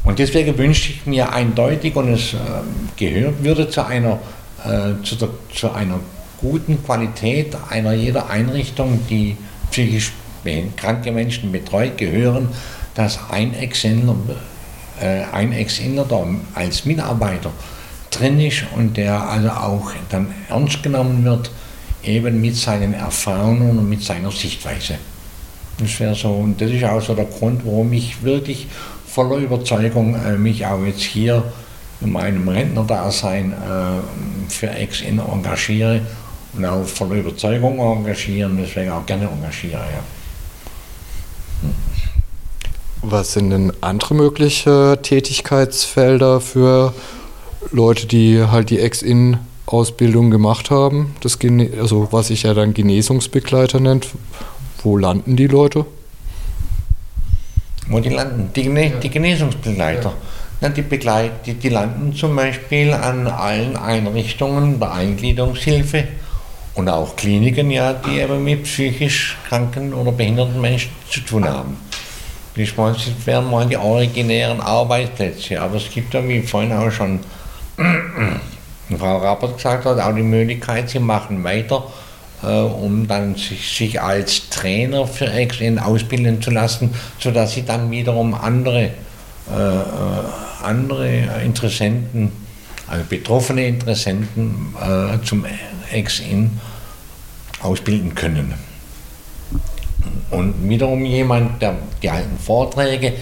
[0.02, 2.36] Und deswegen wünsche ich mir eindeutig, und es äh,
[2.96, 4.18] gehört würde zu einer,
[4.64, 6.00] äh, zu, der, zu einer
[6.40, 9.36] guten Qualität einer jeder Einrichtung, die
[9.70, 10.12] psychisch
[10.76, 12.48] kranke Menschen betreut, gehören,
[12.94, 14.16] dass ein Ex-Inler
[15.02, 16.06] äh, ein Ex-Inler
[16.54, 17.50] als Mitarbeiter
[18.18, 21.50] drin ist und der also auch dann ernst genommen wird,
[22.02, 24.96] eben mit seinen Erfahrungen und mit seiner Sichtweise.
[25.78, 28.66] Das wäre so, und das ist auch so der Grund, warum ich wirklich
[29.06, 31.42] voller Überzeugung äh, mich auch jetzt hier
[32.00, 36.00] in meinem Rentnerdasein äh, für Ex-Inner engagiere
[36.54, 39.72] und auch voller Überzeugung engagieren, deswegen auch gerne engagiere.
[39.80, 40.02] Ja.
[43.02, 46.92] Was sind denn andere mögliche Tätigkeitsfelder für
[47.70, 51.14] Leute, die halt die Ex-In-Ausbildung gemacht haben?
[51.20, 51.38] Das,
[51.78, 54.08] also was sich ja dann Genesungsbegleiter nennt.
[54.82, 55.84] Wo landen die Leute?
[57.88, 58.50] Wo die landen?
[58.54, 60.12] Die, die Genesungsbegleiter.
[60.60, 60.68] Ja.
[60.68, 66.04] Die, Begleit, die, die landen zum Beispiel an allen Einrichtungen der Eingliederungshilfe
[66.74, 71.76] Und auch Kliniken, ja, die eben mit psychisch kranken oder behinderten Menschen zu tun haben.
[72.54, 76.90] Ich meine, das wären mal die originären Arbeitsplätze, aber es gibt ja, wie vorhin auch
[76.90, 77.20] schon
[77.76, 81.84] Frau Rappert gesagt hat, auch die Möglichkeit, sie machen weiter,
[82.42, 87.90] äh, um dann sich, sich, als Trainer für Ex-In ausbilden zu lassen, sodass sie dann
[87.90, 88.90] wiederum andere, äh,
[89.50, 89.82] äh
[90.62, 91.08] andere
[91.44, 92.32] Interessenten,
[92.88, 95.44] also betroffene Interessenten äh, zum
[95.92, 96.58] Ex-In
[97.62, 98.54] ausbilden können.
[100.30, 103.12] Und wiederum jemand, der die alten Vorträge,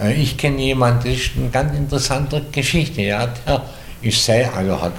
[0.00, 3.62] äh, ich kenne jemanden, das ist eine ganz interessante Geschichte, ja, der
[4.02, 4.92] ist also hat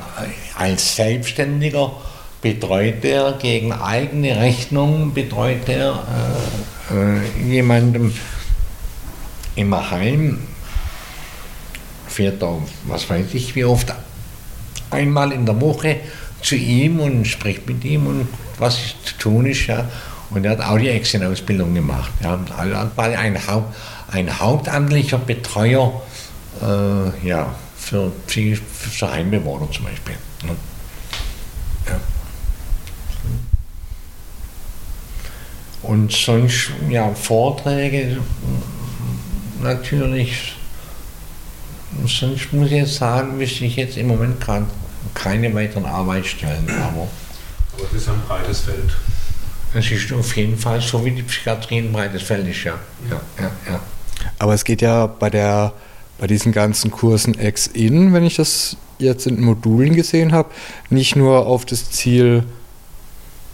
[0.55, 1.91] als Selbstständiger
[2.41, 6.03] betreut er gegen eigene Rechnung, betreut er
[6.91, 8.13] äh, äh, jemandem
[9.55, 10.39] im Heim,
[12.07, 13.93] fährt er, was weiß ich, wie oft,
[14.91, 15.97] einmal in der Woche
[16.41, 18.27] zu ihm und spricht mit ihm und
[18.59, 19.67] was zu tun ist.
[19.67, 19.89] Ja.
[20.29, 22.11] Und er hat auch die Exit-Ausbildung gemacht.
[22.21, 22.39] Ja.
[22.57, 23.73] Also war ein, Haupt,
[24.11, 26.01] ein hauptamtlicher Betreuer
[26.61, 27.55] äh, ja,
[27.93, 30.15] für, für Heimbewohner zum Beispiel.
[30.43, 31.99] Ja.
[35.83, 38.17] Und sonst, ja, Vorträge
[39.61, 40.55] natürlich.
[42.07, 44.65] Sonst muss ich jetzt sagen, wüsste ich jetzt im Moment gerade
[45.13, 46.67] keine weiteren Arbeitsstellen.
[46.69, 47.07] Aber,
[47.73, 48.95] aber das ist ein breites Feld.
[49.75, 52.79] Es ist auf jeden Fall so, wie die Psychiatrie ein breites Feld ist, ja.
[53.09, 53.79] ja, ja, ja.
[54.39, 55.73] Aber es geht ja bei, der,
[56.17, 60.49] bei diesen ganzen Kursen Ex-In, wenn ich das jetzt in Modulen gesehen habe,
[60.89, 62.43] nicht nur auf das Ziel,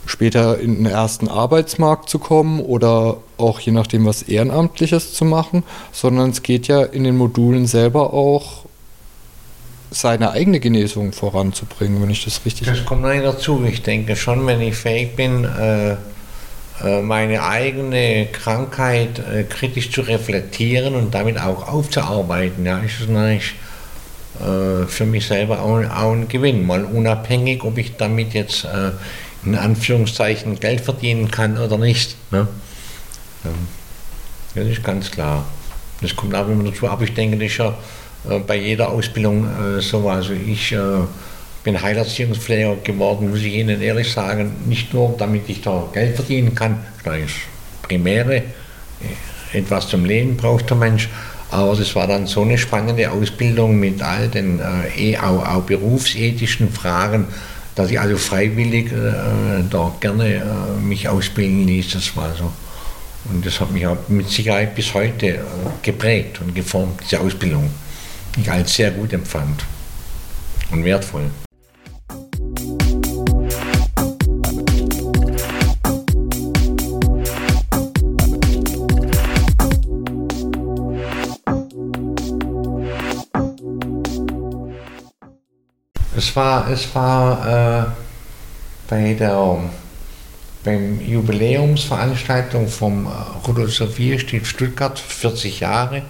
[0.05, 5.63] später in den ersten Arbeitsmarkt zu kommen oder auch je nachdem was Ehrenamtliches zu machen,
[5.91, 8.65] sondern es geht ja in den Modulen selber auch
[9.91, 13.63] seine eigene Genesung voranzubringen, wenn ich das richtig Das kommt noch dazu.
[13.67, 15.95] Ich denke schon, wenn ich fähig bin, äh,
[16.81, 23.55] meine eigene Krankheit äh, kritisch zu reflektieren und damit auch aufzuarbeiten, ja, ist es natürlich
[24.87, 26.65] für mich selber auch, ein Gewinn.
[26.65, 28.65] Mal unabhängig, ob ich damit jetzt
[29.43, 32.15] in Anführungszeichen Geld verdienen kann oder nicht.
[32.31, 32.47] Ne?
[34.55, 35.45] Das ist ganz klar.
[36.01, 36.87] Das kommt auch immer dazu.
[36.87, 37.77] Aber ich denke, das ist ja
[38.29, 40.09] äh, bei jeder Ausbildung äh, so.
[40.09, 40.77] Also ich äh,
[41.63, 46.55] bin Heilerziehungspfleger geworden, muss ich Ihnen ehrlich sagen, nicht nur damit ich da Geld verdienen
[46.55, 47.35] kann, das ist
[47.81, 48.43] Primäre,
[49.53, 51.09] etwas zum Leben braucht der Mensch,
[51.51, 56.71] aber das war dann so eine spannende Ausbildung mit all den äh, auch, auch, berufsethischen
[56.71, 57.25] Fragen,
[57.75, 61.93] dass ich also freiwillig äh, da gerne äh, mich ausbilden ließ.
[61.93, 62.51] Das war so.
[63.31, 65.39] Und das hat mich auch mit Sicherheit bis heute
[65.81, 67.69] geprägt und geformt, diese Ausbildung
[68.37, 69.65] ich als sehr gut empfand
[70.71, 71.29] und wertvoll.
[86.29, 87.85] Es war, es war äh,
[88.87, 89.57] bei der
[90.63, 93.07] beim Jubiläumsveranstaltung vom
[93.47, 96.03] Rudolf Sophia Stift Stuttgart 40 Jahre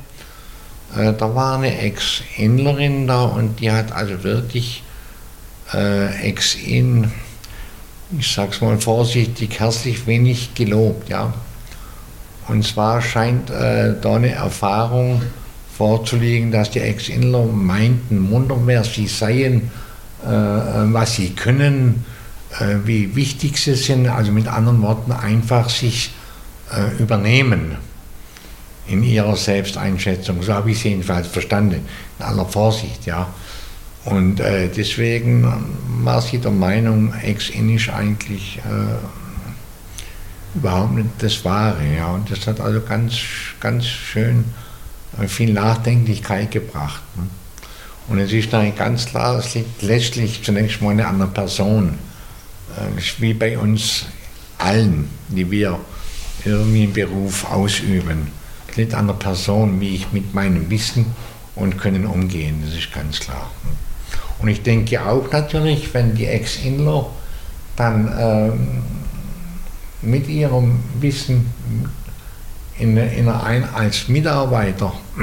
[0.94, 4.84] äh, da war eine Ex-Inlerin da und die hat also wirklich
[5.74, 7.12] äh, Ex-In,
[8.18, 11.34] ich sag's mal vorsichtig, herzlich wenig gelobt, ja.
[12.50, 15.22] Und zwar scheint äh, da eine Erfahrung
[15.78, 19.72] vorzuliegen, dass die Ex-Inler meinten, wunderbar sie seien,
[20.22, 22.06] was sie können,
[22.60, 26.12] äh, wie wichtig sie sind, also mit anderen Worten einfach sich
[26.72, 27.78] äh, übernehmen
[28.88, 30.42] in ihrer Selbsteinschätzung.
[30.42, 31.86] So habe ich sie jedenfalls verstanden,
[32.18, 33.28] in aller Vorsicht, ja.
[34.06, 35.46] Und äh, deswegen
[36.04, 38.96] war sie der Meinung, Ex-In ist eigentlich äh,
[40.58, 41.84] überhaupt nicht das Wahre.
[41.96, 42.14] Ja.
[42.14, 43.18] Und das hat also ganz,
[43.60, 44.46] ganz schön
[45.22, 47.04] äh, viel Nachdenklichkeit gebracht.
[47.18, 47.28] Ne.
[48.10, 52.00] Und es ist dann ganz klar, es liegt letztlich zunächst mal an der Person.
[52.76, 54.06] Äh, wie bei uns
[54.58, 55.80] allen, die wir
[56.46, 58.32] irgendwie einen Beruf ausüben
[58.76, 61.06] liegt an der Person, wie ich mit meinem Wissen
[61.56, 63.52] und Können umgehen, das ist ganz klar.
[64.40, 67.10] Und ich denke auch natürlich, wenn die Ex-Inler
[67.76, 68.84] dann ähm,
[70.02, 71.52] mit ihrem Wissen
[72.78, 74.94] in, in ein, als Mitarbeiter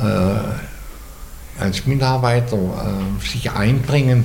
[0.00, 0.73] äh,
[1.58, 4.24] als Mitarbeiter äh, sich einbringen,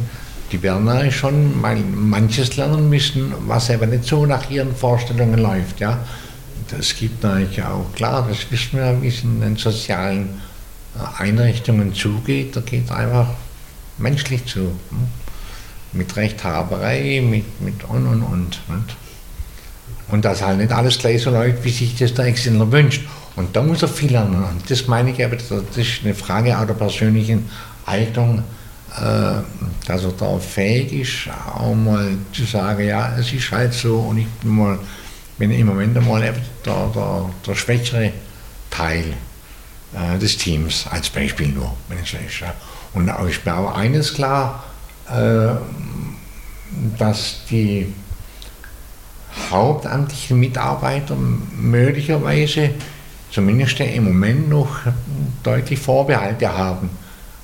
[0.51, 5.39] die werden ja schon mal manches lernen müssen, was aber nicht so nach ihren Vorstellungen
[5.39, 5.79] läuft.
[5.79, 5.99] Ja?
[6.69, 10.41] das gibt natürlich auch, klar, das wissen wir, wie es in den sozialen
[10.95, 12.55] äh, Einrichtungen zugeht.
[12.55, 13.27] Da geht einfach
[13.97, 14.59] menschlich zu.
[14.59, 15.07] Hm?
[15.91, 18.59] mit Rechthaberei, mit, mit und und und.
[18.67, 18.95] Nicht?
[20.09, 23.07] Und das halt nicht alles gleich so läuft, wie sich das der Exzellenter wünscht.
[23.35, 24.43] Und da muss er viel lernen.
[24.43, 27.49] Und das meine ich aber, das ist eine Frage auch der persönlichen
[27.85, 28.43] Haltung,
[28.95, 29.41] äh,
[29.85, 34.17] dass er da fähig ist, auch mal zu sagen, ja, es ist halt so und
[34.17, 34.79] ich bin, mal,
[35.37, 36.33] bin im Moment einmal der,
[36.65, 38.11] der, der schwächere
[38.69, 39.13] Teil
[39.93, 42.43] äh, des Teams, als Beispiel nur, wenn es so ist.
[42.93, 44.63] Und ist mir aber eines klar,
[45.07, 45.55] äh,
[46.97, 47.93] dass die
[49.51, 52.71] hauptamtlichen Mitarbeiter möglicherweise
[53.31, 54.79] zumindest im Moment noch
[55.43, 56.89] deutlich Vorbehalte haben,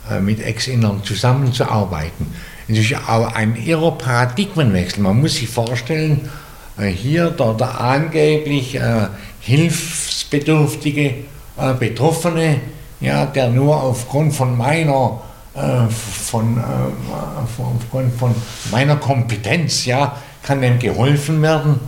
[0.09, 2.27] äh, mit Ex-Innern zusammenzuarbeiten.
[2.67, 5.03] Es ist auch ein irrer Paradigmenwechsel.
[5.03, 6.29] Man muss sich vorstellen,
[6.77, 9.07] äh, hier der, der angeblich äh,
[9.41, 11.13] hilfsbedürftige
[11.57, 12.61] äh, Betroffene,
[12.99, 15.21] ja, der nur aufgrund von meiner
[15.55, 18.35] äh, von, äh, von
[18.71, 21.79] meiner Kompetenz, ja, kann dem geholfen werden.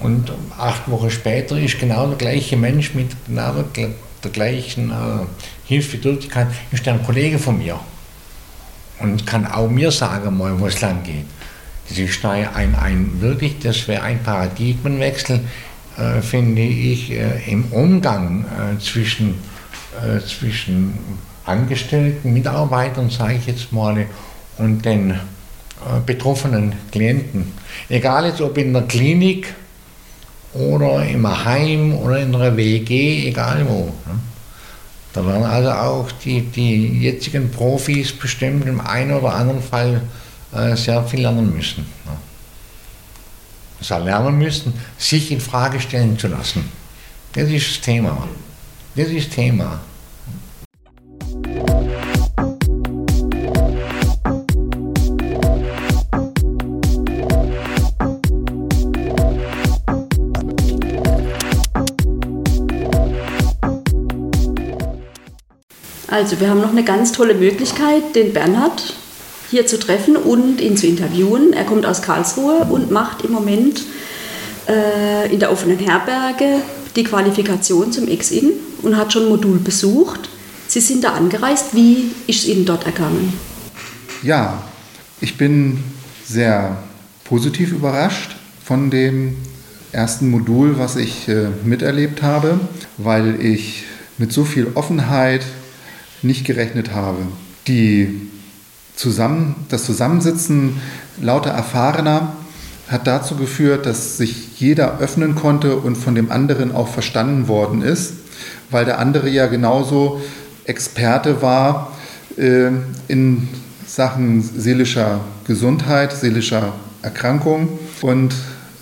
[0.00, 4.94] Und acht Wochen später ist genau der gleiche Mensch mit genau der gleichen äh,
[5.66, 7.78] Hilfsbedürftigkeit, ist ein Kollege von mir.
[8.98, 11.26] Und kann auch mir sagen, mal, wo es lang geht.
[11.88, 15.40] Das ist ein, ein wirklich, das wäre ein Paradigmenwechsel,
[15.98, 19.34] äh, finde ich, äh, im Umgang äh, zwischen,
[20.00, 20.94] äh, zwischen
[21.44, 24.06] Angestellten, Mitarbeitern, sage ich jetzt mal,
[24.58, 25.16] und den äh,
[26.04, 27.52] betroffenen Klienten.
[27.88, 29.54] Egal jetzt ob in der Klinik
[30.54, 33.84] oder im Heim oder in einer WG, egal wo.
[33.84, 34.18] Ne?
[35.12, 40.02] Da werden also auch die, die jetzigen Profis bestimmt im einen oder anderen Fall
[40.52, 41.86] äh, sehr viel lernen müssen.
[42.04, 42.12] Ne?
[43.80, 46.70] Sehr lernen müssen, sich in Frage stellen zu lassen.
[47.32, 48.28] Das ist das Thema.
[48.94, 49.80] Das ist das Thema.
[66.20, 68.92] Also wir haben noch eine ganz tolle Möglichkeit, den Bernhard
[69.50, 71.54] hier zu treffen und ihn zu interviewen.
[71.54, 73.80] Er kommt aus Karlsruhe und macht im Moment
[74.68, 76.56] äh, in der offenen Herberge
[76.94, 78.50] die Qualifikation zum Ex-In
[78.82, 80.28] und hat schon ein Modul besucht.
[80.68, 81.74] Sie sind da angereist.
[81.74, 83.32] Wie ist es Ihnen dort ergangen?
[84.22, 84.62] Ja,
[85.22, 85.82] ich bin
[86.26, 86.76] sehr
[87.24, 89.38] positiv überrascht von dem
[89.90, 92.60] ersten Modul, was ich äh, miterlebt habe,
[92.98, 93.84] weil ich
[94.18, 95.46] mit so viel Offenheit
[96.22, 97.18] nicht gerechnet habe.
[97.66, 98.28] Die
[98.96, 100.80] zusammen, das Zusammensitzen
[101.20, 102.34] lauter Erfahrener
[102.88, 107.82] hat dazu geführt, dass sich jeder öffnen konnte und von dem anderen auch verstanden worden
[107.82, 108.14] ist,
[108.70, 110.20] weil der andere ja genauso
[110.64, 111.96] Experte war
[112.36, 112.70] äh,
[113.08, 113.48] in
[113.86, 118.34] Sachen seelischer Gesundheit, seelischer Erkrankung und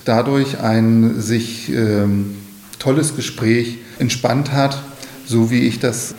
[0.05, 2.07] dadurch ein sich äh,
[2.78, 4.82] tolles Gespräch entspannt hat,
[5.26, 6.14] so wie ich das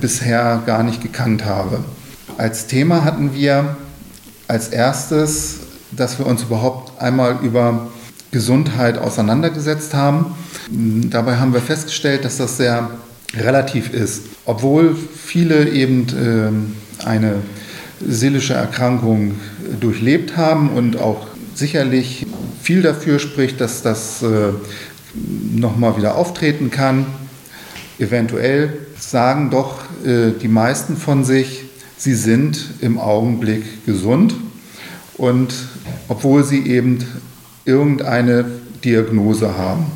[0.00, 1.80] bisher gar nicht gekannt habe.
[2.38, 3.76] Als Thema hatten wir
[4.48, 7.88] als erstes, dass wir uns überhaupt einmal über
[8.30, 10.34] Gesundheit auseinandergesetzt haben.
[10.70, 12.90] Dabei haben wir festgestellt, dass das sehr
[13.34, 14.22] relativ ist.
[14.46, 16.06] Obwohl viele eben
[17.00, 17.36] äh, eine
[18.06, 19.34] seelische Erkrankung
[19.80, 22.26] durchlebt haben und auch sicherlich
[22.62, 24.52] viel dafür spricht, dass das äh,
[25.54, 27.06] nochmal wieder auftreten kann,
[28.02, 31.64] eventuell sagen doch äh, die meisten von sich,
[31.96, 34.34] sie sind im Augenblick gesund
[35.14, 35.54] und
[36.08, 37.04] obwohl sie eben
[37.64, 38.44] irgendeine
[38.84, 39.86] Diagnose haben.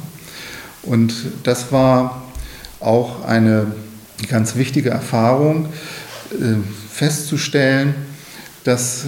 [0.83, 2.23] Und das war
[2.81, 3.73] auch eine
[4.29, 5.67] ganz wichtige Erfahrung,
[6.31, 6.55] äh,
[6.91, 7.95] festzustellen,
[8.65, 9.05] dass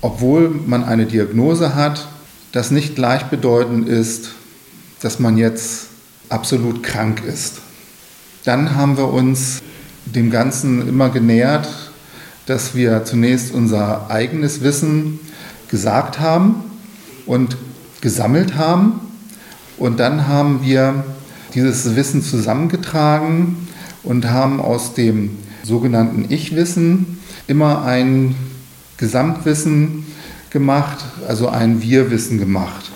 [0.00, 2.08] obwohl man eine Diagnose hat,
[2.52, 4.30] das nicht gleichbedeutend ist,
[5.00, 5.86] dass man jetzt
[6.28, 7.60] absolut krank ist.
[8.48, 9.60] Dann haben wir uns
[10.06, 11.68] dem Ganzen immer genähert,
[12.46, 15.20] dass wir zunächst unser eigenes Wissen
[15.68, 16.54] gesagt haben
[17.26, 17.58] und
[18.00, 19.00] gesammelt haben.
[19.76, 21.04] Und dann haben wir
[21.52, 23.68] dieses Wissen zusammengetragen
[24.02, 27.18] und haben aus dem sogenannten Ich-Wissen
[27.48, 28.34] immer ein
[28.96, 30.06] Gesamtwissen
[30.48, 32.92] gemacht, also ein Wir-Wissen gemacht.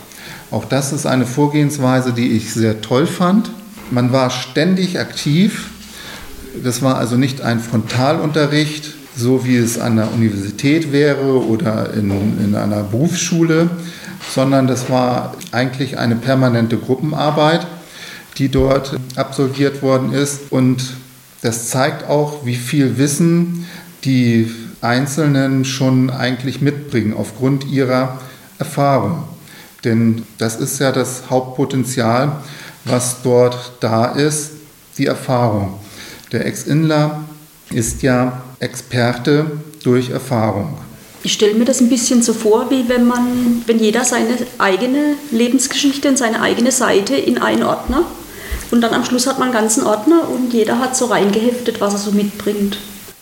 [0.51, 3.51] Auch das ist eine Vorgehensweise, die ich sehr toll fand
[3.93, 5.71] man war ständig aktiv.
[6.63, 12.11] Das war also nicht ein Frontalunterricht, so wie es an der Universität wäre oder in,
[12.43, 13.71] in einer Berufsschule,
[14.35, 17.67] sondern das war eigentlich eine permanente Gruppenarbeit,
[18.39, 20.51] die dort absolviert worden ist.
[20.51, 20.95] Und
[21.43, 23.67] das zeigt auch, wie viel Wissen
[24.05, 28.21] die Einzelnen schon eigentlich mitbringen aufgrund ihrer
[28.59, 29.25] Erfahrung.
[29.85, 32.43] Denn das ist ja das Hauptpotenzial,
[32.85, 34.51] was dort da ist,
[34.99, 35.79] die Erfahrung.
[36.33, 37.25] Der Ex-Inler
[37.71, 39.51] ist ja Experte
[39.83, 40.79] durch Erfahrung.
[41.25, 45.15] Ich stelle mir das ein bisschen so vor, wie wenn man, wenn jeder seine eigene
[45.31, 48.05] Lebensgeschichte und seine eigene Seite in einen Ordner
[48.73, 51.93] und dann am Schluss hat man einen ganzen Ordner und jeder hat so reingeheftet, was
[51.93, 52.79] er so mitbringt.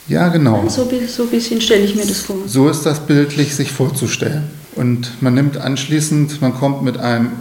[0.08, 0.64] Ja, genau.
[0.68, 2.36] So, so ein bisschen stelle ich mir das vor.
[2.46, 4.44] So ist das bildlich sich vorzustellen.
[4.76, 7.32] Und man nimmt anschließend, man kommt mit einem